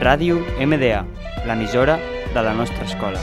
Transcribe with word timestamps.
Ràdio 0.00 0.38
MDA, 0.56 1.02
l'emissora 1.44 1.98
de 2.32 2.40
la 2.40 2.54
nostra 2.56 2.88
escola. 2.88 3.20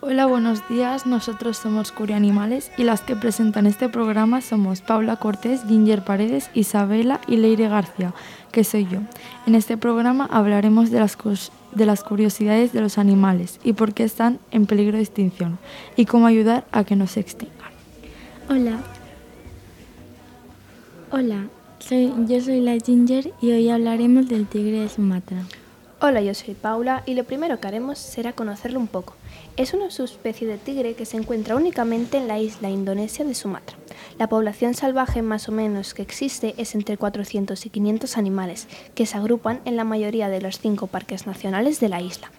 Hola, 0.00 0.26
buenos 0.26 0.68
días. 0.68 1.06
Nosotros 1.06 1.56
somos 1.56 1.90
Curianimales 1.90 2.70
y 2.76 2.84
las 2.84 3.00
que 3.00 3.16
presentan 3.16 3.66
este 3.66 3.88
programa 3.88 4.40
somos 4.42 4.80
Paula 4.80 5.16
Cortés, 5.16 5.64
Ginger 5.66 6.04
Paredes, 6.04 6.50
Isabela 6.54 7.20
y 7.26 7.36
Leire 7.36 7.68
García, 7.68 8.14
que 8.52 8.62
soy 8.62 8.86
yo. 8.86 9.00
En 9.44 9.56
este 9.56 9.76
programa 9.76 10.28
hablaremos 10.30 10.92
de 10.92 11.00
las, 11.00 11.18
de 11.74 11.84
las 11.84 12.04
curiosidades 12.04 12.72
de 12.72 12.80
los 12.80 12.96
animales 12.96 13.58
y 13.64 13.72
por 13.72 13.92
qué 13.92 14.04
están 14.04 14.38
en 14.52 14.66
peligro 14.66 14.98
de 14.98 15.02
extinción 15.02 15.58
y 15.96 16.04
cómo 16.06 16.28
ayudar 16.28 16.64
a 16.70 16.84
que 16.84 16.94
no 16.94 17.08
se 17.08 17.18
extingan. 17.18 17.56
Hola. 18.48 18.78
Hola, 21.10 21.48
soy, 21.80 22.12
yo 22.28 22.40
soy 22.40 22.60
la 22.60 22.78
Ginger 22.78 23.32
y 23.40 23.50
hoy 23.50 23.68
hablaremos 23.68 24.28
del 24.28 24.46
tigre 24.46 24.78
de 24.78 24.88
Sumatra. 24.88 25.42
Hola, 26.00 26.20
yo 26.20 26.32
soy 26.32 26.54
Paula 26.54 27.02
y 27.06 27.14
lo 27.14 27.24
primero 27.24 27.58
que 27.58 27.66
haremos 27.66 27.98
será 27.98 28.32
conocerlo 28.32 28.78
un 28.78 28.86
poco. 28.86 29.14
Es 29.56 29.74
una 29.74 29.90
subespecie 29.90 30.46
de 30.46 30.56
tigre 30.56 30.94
que 30.94 31.04
se 31.04 31.16
encuentra 31.16 31.56
únicamente 31.56 32.18
en 32.18 32.28
la 32.28 32.38
isla 32.38 32.70
indonesia 32.70 33.24
de 33.24 33.34
Sumatra. 33.34 33.76
La 34.16 34.28
población 34.28 34.74
salvaje 34.74 35.22
más 35.22 35.48
o 35.48 35.52
menos 35.52 35.94
que 35.94 36.02
existe 36.02 36.54
es 36.56 36.76
entre 36.76 36.98
400 36.98 37.66
y 37.66 37.70
500 37.70 38.16
animales, 38.16 38.68
que 38.94 39.06
se 39.06 39.16
agrupan 39.16 39.60
en 39.64 39.74
la 39.74 39.82
mayoría 39.82 40.28
de 40.28 40.40
los 40.40 40.60
cinco 40.60 40.86
parques 40.86 41.26
nacionales 41.26 41.80
de 41.80 41.88
la 41.88 42.00
isla. 42.00 42.30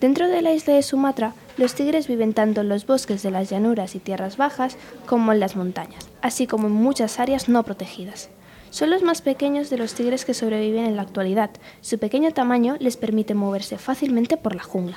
Dentro 0.00 0.28
de 0.28 0.40
la 0.40 0.52
isla 0.52 0.74
de 0.74 0.82
Sumatra, 0.84 1.34
los 1.56 1.74
tigres 1.74 2.06
viven 2.06 2.32
tanto 2.32 2.60
en 2.60 2.68
los 2.68 2.86
bosques 2.86 3.24
de 3.24 3.32
las 3.32 3.50
llanuras 3.50 3.96
y 3.96 3.98
tierras 3.98 4.36
bajas 4.36 4.76
como 5.06 5.32
en 5.32 5.40
las 5.40 5.56
montañas, 5.56 6.08
así 6.22 6.46
como 6.46 6.68
en 6.68 6.74
muchas 6.74 7.18
áreas 7.18 7.48
no 7.48 7.64
protegidas. 7.64 8.30
Son 8.70 8.88
los 8.88 9.02
más 9.02 9.20
pequeños 9.20 9.68
de 9.68 9.76
los 9.76 9.94
tigres 9.94 10.24
que 10.24 10.32
sobreviven 10.32 10.86
en 10.86 10.94
la 10.94 11.02
actualidad. 11.02 11.50
Su 11.80 11.98
pequeño 11.98 12.30
tamaño 12.32 12.76
les 12.78 12.96
permite 12.96 13.34
moverse 13.34 13.78
fácilmente 13.78 14.36
por 14.36 14.54
la 14.54 14.62
jungla. 14.62 14.96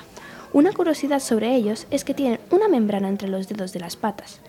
Una 0.52 0.72
curiosidad 0.72 1.18
sobre 1.18 1.56
ellos 1.56 1.88
es 1.90 2.04
que 2.04 2.14
tienen 2.14 2.38
una 2.52 2.68
membrana 2.68 3.08
entre 3.08 3.26
los 3.26 3.48
dedos 3.48 3.72
de 3.72 3.80
las 3.80 3.96
patas, 3.96 4.40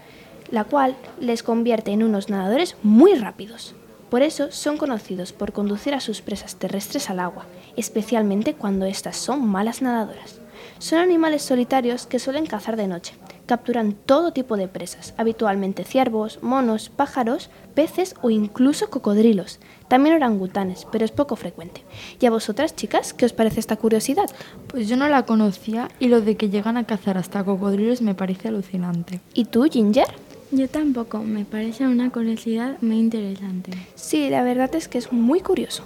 la 0.51 0.63
cual 0.63 0.95
les 1.19 1.41
convierte 1.41 1.91
en 1.91 2.03
unos 2.03 2.29
nadadores 2.29 2.75
muy 2.83 3.15
rápidos. 3.15 3.73
Por 4.11 4.21
eso 4.21 4.51
son 4.51 4.77
conocidos 4.77 5.33
por 5.33 5.51
conducir 5.51 5.95
a 5.95 5.99
sus 5.99 6.21
presas 6.21 6.57
terrestres 6.57 7.09
al 7.09 7.19
agua, 7.19 7.47
especialmente 7.75 8.53
cuando 8.53 8.85
éstas 8.85 9.17
son 9.17 9.43
malas 9.47 9.81
nadadoras. 9.81 10.39
Son 10.77 10.99
animales 10.99 11.41
solitarios 11.41 12.05
que 12.05 12.19
suelen 12.19 12.45
cazar 12.45 12.75
de 12.77 12.87
noche. 12.87 13.15
Capturan 13.45 13.93
todo 13.93 14.33
tipo 14.33 14.57
de 14.57 14.67
presas, 14.67 15.13
habitualmente 15.17 15.83
ciervos, 15.83 16.39
monos, 16.41 16.89
pájaros, 16.89 17.51
peces 17.75 18.15
o 18.21 18.31
incluso 18.31 18.89
cocodrilos. 18.89 19.59
También 19.87 20.15
orangutanes, 20.15 20.87
pero 20.91 21.05
es 21.05 21.11
poco 21.11 21.35
frecuente. 21.35 21.83
¿Y 22.19 22.25
a 22.25 22.31
vosotras, 22.31 22.75
chicas, 22.75 23.13
qué 23.13 23.25
os 23.25 23.33
parece 23.33 23.59
esta 23.59 23.75
curiosidad? 23.75 24.29
Pues 24.67 24.87
yo 24.89 24.97
no 24.97 25.07
la 25.07 25.23
conocía 25.23 25.89
y 25.99 26.07
lo 26.07 26.21
de 26.21 26.37
que 26.37 26.49
llegan 26.49 26.77
a 26.77 26.85
cazar 26.85 27.19
hasta 27.19 27.43
cocodrilos 27.43 28.01
me 28.01 28.15
parece 28.15 28.47
alucinante. 28.47 29.21
¿Y 29.35 29.45
tú, 29.45 29.65
Ginger? 29.65 30.07
Yo 30.49 30.67
tampoco, 30.67 31.19
me 31.19 31.45
parece 31.45 31.85
una 31.85 32.11
curiosidad 32.11 32.77
muy 32.81 32.97
interesante. 32.97 33.71
Sí, 33.93 34.29
la 34.29 34.43
verdad 34.43 34.73
es 34.73 34.87
que 34.87 34.97
es 34.97 35.11
muy 35.11 35.41
curioso. 35.41 35.83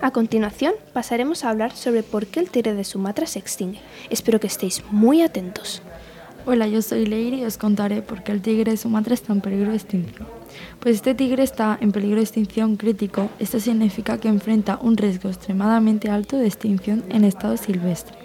A 0.00 0.10
continuación 0.10 0.74
pasaremos 0.92 1.42
a 1.42 1.50
hablar 1.50 1.72
sobre 1.72 2.02
por 2.02 2.26
qué 2.26 2.40
el 2.40 2.50
tigre 2.50 2.74
de 2.74 2.84
Sumatra 2.84 3.26
se 3.26 3.38
extingue. 3.38 3.80
Espero 4.10 4.38
que 4.38 4.46
estéis 4.46 4.82
muy 4.90 5.22
atentos. 5.22 5.80
Hola, 6.48 6.68
yo 6.68 6.80
soy 6.80 7.06
Leire 7.06 7.38
y 7.38 7.44
os 7.44 7.58
contaré 7.58 8.02
por 8.02 8.22
qué 8.22 8.30
el 8.30 8.40
tigre 8.40 8.70
de 8.70 8.76
Sumatra 8.76 9.14
está 9.14 9.32
en 9.32 9.40
peligro 9.40 9.70
de 9.70 9.78
extinción. 9.78 10.28
Pues 10.78 10.94
este 10.94 11.12
tigre 11.12 11.42
está 11.42 11.76
en 11.80 11.90
peligro 11.90 12.18
de 12.18 12.22
extinción 12.22 12.76
crítico. 12.76 13.28
Esto 13.40 13.58
significa 13.58 14.18
que 14.18 14.28
enfrenta 14.28 14.78
un 14.80 14.96
riesgo 14.96 15.28
extremadamente 15.28 16.08
alto 16.08 16.36
de 16.36 16.46
extinción 16.46 17.02
en 17.08 17.24
estado 17.24 17.56
silvestre. 17.56 18.16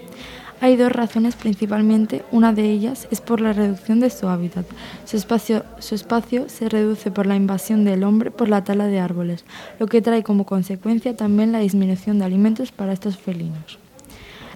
Hay 0.61 0.75
dos 0.75 0.91
razones 0.91 1.35
principalmente, 1.35 2.23
una 2.31 2.53
de 2.53 2.69
ellas 2.69 3.07
es 3.09 3.21
por 3.21 3.41
la 3.41 3.53
reducción 3.53 3.99
de 3.99 4.11
su 4.11 4.27
hábitat. 4.27 4.67
Su 5.05 5.17
espacio, 5.17 5.65
su 5.79 5.95
espacio 5.95 6.47
se 6.47 6.69
reduce 6.69 7.09
por 7.09 7.25
la 7.25 7.35
invasión 7.35 7.85
del 7.85 8.03
hombre 8.03 8.29
por 8.29 8.49
la 8.49 8.63
tala 8.63 8.85
de 8.85 8.99
árboles, 8.99 9.45
lo 9.79 9.87
que 9.87 10.03
trae 10.03 10.21
como 10.21 10.45
consecuencia 10.45 11.15
también 11.15 11.51
la 11.51 11.57
disminución 11.57 12.19
de 12.19 12.25
alimentos 12.25 12.71
para 12.71 12.93
estos 12.93 13.17
felinos. 13.17 13.80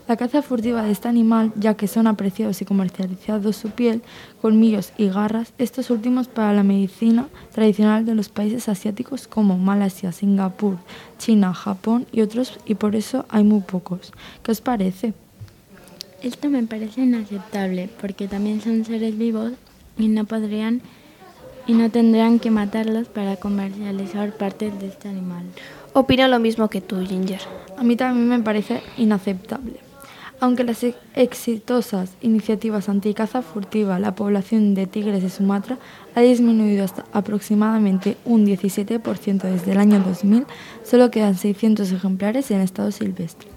La 0.08 0.18
caza 0.18 0.44
furtiva 0.44 0.84
de 0.84 0.92
este 0.92 1.08
animal, 1.08 1.52
ya 1.56 1.74
que 1.74 1.88
son 1.88 2.06
apreciados 2.06 2.62
y 2.62 2.66
comercializados 2.66 3.56
su 3.56 3.72
piel, 3.72 4.04
colmillos 4.40 4.94
y 4.98 5.08
garras, 5.08 5.52
estos 5.58 5.90
últimos 5.90 6.28
para 6.28 6.54
la 6.54 6.62
medicina 6.62 7.28
tradicional 7.52 8.06
de 8.06 8.14
los 8.14 8.30
países 8.30 8.70
asiáticos 8.70 9.28
como 9.28 9.58
Malasia, 9.58 10.12
Singapur, 10.12 10.78
China, 11.18 11.56
Japón 11.56 12.06
y 12.12 12.22
otros, 12.22 12.60
y 12.68 12.76
por 12.76 12.96
eso 12.96 13.26
hay 13.30 13.44
muy 13.44 13.62
pocos. 13.62 14.12
¿Qué 14.44 14.52
os 14.52 14.62
parece? 14.62 15.14
Esto 16.22 16.50
me 16.52 16.62
parece 16.64 17.02
inaceptable 17.02 17.90
porque 18.00 18.28
también 18.28 18.62
son 18.62 18.86
seres 18.86 19.18
vivos 19.18 19.54
y 19.98 20.08
no 20.08 20.26
podrían 20.26 20.82
y 21.68 21.74
no 21.74 21.90
tendrían 21.90 22.38
que 22.38 22.52
matarlos 22.52 23.08
para 23.08 23.38
comercializar 23.38 24.38
partes 24.38 24.80
de 24.80 24.88
este 24.88 25.10
animal. 25.10 25.46
Opino 25.94 26.28
lo 26.28 26.40
mismo 26.40 26.70
que 26.70 26.82
tú, 26.82 27.04
Ginger. 27.04 27.42
A 27.76 27.84
mí 27.84 27.96
también 27.96 28.30
me 28.30 28.40
parece 28.40 28.84
inaceptable. 28.98 29.85
Aunque 30.42 30.66
las 30.66 30.86
exitosas 31.16 32.12
iniciativas 32.22 32.90
anti-caza 32.90 33.42
furtiva, 33.42 34.00
la 34.00 34.16
población 34.16 34.74
de 34.76 34.86
tigres 34.86 35.24
de 35.24 35.30
Sumatra 35.30 35.78
ha 36.14 36.22
disminuido 36.22 36.84
hasta 36.84 37.06
aproximadamente 37.14 38.18
un 38.26 38.46
17% 38.46 39.42
desde 39.44 39.72
el 39.72 39.78
año 39.78 40.00
2000, 40.02 40.46
solo 40.84 41.10
quedan 41.10 41.36
600 41.36 41.90
ejemplares 41.92 42.52
en 42.52 42.60
estado 42.60 42.92
silvestre. 42.92 43.48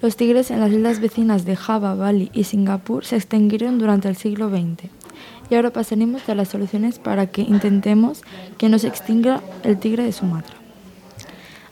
Los 0.00 0.16
tigres 0.16 0.50
en 0.50 0.60
las 0.60 0.72
islas 0.72 1.00
vecinas 1.00 1.44
de 1.44 1.56
Java, 1.56 1.94
Bali 1.94 2.30
y 2.32 2.44
Singapur 2.44 3.04
se 3.04 3.16
extinguieron 3.16 3.78
durante 3.78 4.08
el 4.08 4.16
siglo 4.16 4.48
XX. 4.48 4.90
Y 5.50 5.54
ahora 5.54 5.70
pasaremos 5.70 6.28
a 6.28 6.34
las 6.34 6.48
soluciones 6.48 6.98
para 6.98 7.26
que 7.26 7.42
intentemos 7.42 8.22
que 8.56 8.70
no 8.70 8.78
se 8.78 8.88
extinga 8.88 9.42
el 9.62 9.78
tigre 9.78 10.04
de 10.04 10.12
Sumatra. 10.12 10.63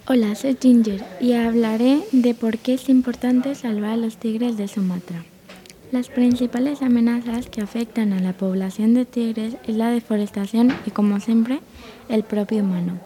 Hola, 0.08 0.34
soy 0.34 0.56
Ginger 0.60 1.00
y 1.20 1.34
hablaré 1.34 2.00
de 2.10 2.34
por 2.34 2.58
qué 2.58 2.74
es 2.74 2.88
importante 2.88 3.54
salvar 3.54 3.92
a 3.92 3.96
los 3.96 4.16
tigres 4.16 4.56
de 4.56 4.66
Sumatra. 4.66 5.22
Las 5.92 6.08
principales 6.08 6.82
amenazas 6.82 7.48
que 7.48 7.60
afectan 7.60 8.12
a 8.12 8.18
la 8.18 8.32
población 8.32 8.94
de 8.94 9.04
tigres 9.04 9.54
es 9.64 9.76
la 9.76 9.90
deforestación 9.90 10.74
y, 10.86 10.90
como 10.90 11.20
siempre, 11.20 11.60
el 12.08 12.24
propio 12.24 12.64
humano. 12.64 12.98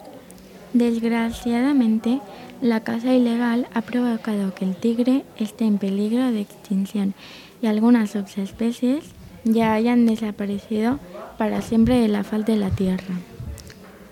Desgraciadamente, 0.73 2.19
la 2.63 2.79
caza 2.79 3.13
ilegal 3.13 3.67
ha 3.75 3.83
provocado 3.83 4.55
que 4.55 4.65
el 4.65 4.75
tigre 4.75 5.23
esté 5.37 5.65
en 5.65 5.77
peligro 5.77 6.31
de 6.31 6.41
extinción 6.41 7.13
y 7.61 7.67
algunas 7.67 8.09
subespecies 8.09 9.03
ya 9.43 9.73
hayan 9.73 10.07
desaparecido 10.07 10.99
para 11.37 11.61
siempre 11.61 11.99
de 11.99 12.07
la 12.07 12.23
faz 12.23 12.43
de 12.43 12.55
la 12.55 12.71
tierra. 12.71 13.13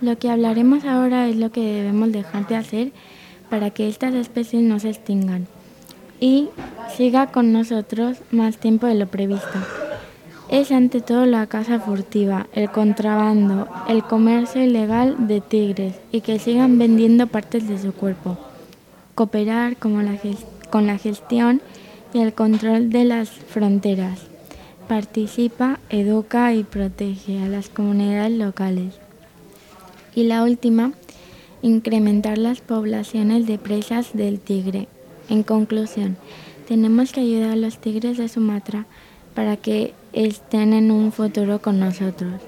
Lo 0.06 0.20
que 0.20 0.30
hablaremos 0.30 0.86
ahora 0.86 1.28
es 1.28 1.36
lo 1.36 1.52
que 1.52 1.62
debemos 1.62 2.12
dejar 2.12 2.48
de 2.48 2.56
hacer 2.56 2.92
para 3.50 3.72
que 3.72 3.88
estas 3.88 4.14
especies 4.14 4.62
no 4.62 4.78
se 4.80 4.90
extingan 4.92 5.48
y 6.20 6.50
siga 6.96 7.32
con 7.32 7.52
nosotros 7.52 8.20
más 8.30 8.58
tiempo 8.58 8.86
de 8.86 8.94
lo 8.94 9.08
previsto. 9.08 9.58
Es 10.48 10.72
ante 10.72 11.02
todo 11.02 11.26
la 11.26 11.48
caza 11.48 11.80
furtiva, 11.80 12.46
el 12.54 12.70
contrabando, 12.70 13.68
el 13.88 14.04
comercio 14.04 14.64
ilegal 14.64 15.28
de 15.28 15.42
tigres 15.42 15.96
y 16.12 16.22
que 16.22 16.38
sigan 16.38 16.78
vendiendo 16.78 17.26
partes 17.26 17.68
de 17.68 17.80
su 17.80 17.92
cuerpo. 17.92 18.38
Cooperar 19.16 19.76
con 19.78 20.06
la, 20.06 20.20
con 20.70 20.86
la 20.86 21.00
gestión 21.00 21.62
y 22.14 22.20
el 22.20 22.36
control 22.36 22.92
de 22.92 23.06
las 23.06 23.30
fronteras. 23.32 24.20
Participa, 24.88 25.80
educa 25.90 26.54
y 26.54 26.64
protege 26.64 27.42
a 27.42 27.48
las 27.48 27.70
comunidades 27.70 28.34
locales. 28.34 29.05
Y 30.16 30.24
la 30.24 30.44
última, 30.44 30.94
incrementar 31.62 32.38
las 32.38 32.62
poblaciones 32.62 33.48
de 33.48 33.58
presas 33.58 34.14
del 34.14 34.40
tigre. 34.40 34.88
En 35.30 35.44
conclusión, 35.44 36.18
tenemos 36.68 37.12
que 37.12 37.22
ayudar 37.22 37.52
a 37.52 37.56
los 37.56 37.78
tigres 37.80 38.18
de 38.18 38.30
Sumatra 38.30 38.86
para 39.34 39.58
que 39.58 39.94
estén 40.14 40.74
en 40.74 40.92
un 40.92 41.12
futuro 41.12 41.62
con 41.62 41.80
nosotros. 41.80 42.42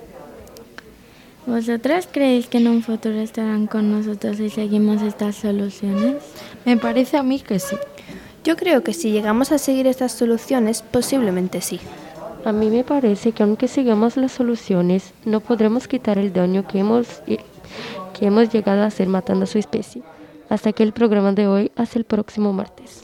¿Vosotras 1.46 2.10
creéis 2.12 2.48
que 2.48 2.58
en 2.58 2.68
un 2.68 2.84
futuro 2.84 3.20
estarán 3.20 3.68
con 3.68 3.92
nosotros 3.92 4.38
si 4.38 4.50
seguimos 4.50 5.02
estas 5.02 5.36
soluciones? 5.36 6.16
Me 6.66 6.78
parece 6.78 7.18
a 7.18 7.24
mí 7.24 7.40
que 7.40 7.60
sí. 7.60 7.78
Yo 8.44 8.56
creo 8.56 8.84
que 8.84 8.94
si 8.94 9.12
llegamos 9.12 9.52
a 9.52 9.58
seguir 9.58 9.88
estas 9.88 10.12
soluciones, 10.12 10.82
posiblemente 10.82 11.62
sí. 11.62 11.80
A 12.46 12.52
mí 12.52 12.70
me 12.70 12.84
parece 12.84 13.32
que 13.32 13.44
aunque 13.44 13.68
sigamos 13.68 14.16
las 14.18 14.32
soluciones, 14.32 15.14
no 15.26 15.40
podremos 15.40 15.88
quitar 15.88 16.18
el 16.18 16.34
daño 16.34 16.68
que 16.68 16.80
hemos, 16.80 17.22
que 18.18 18.26
hemos 18.26 18.50
llegado 18.50 18.82
a 18.82 18.88
hacer 18.88 19.08
matando 19.08 19.44
a 19.44 19.48
su 19.48 19.58
especie. 19.58 20.02
Hasta 20.50 20.70
aquí 20.70 20.84
el 20.84 20.94
programa 20.94 21.34
de 21.34 21.48
hoy, 21.48 21.72
hasta 21.76 22.00
el 22.00 22.06
próximo 22.06 22.54
martes. 22.54 23.04